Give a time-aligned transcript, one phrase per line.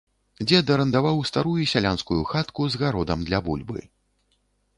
[0.47, 3.79] Дзед арандаваў старую сялянскую хатку з гародам для бульбы.